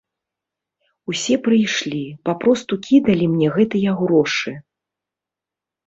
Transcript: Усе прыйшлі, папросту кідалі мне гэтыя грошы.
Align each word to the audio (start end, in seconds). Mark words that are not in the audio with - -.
Усе 1.13 1.35
прыйшлі, 1.49 2.01
папросту 2.31 2.73
кідалі 2.91 3.25
мне 3.37 3.47
гэтыя 3.61 3.91
грошы. 4.05 4.59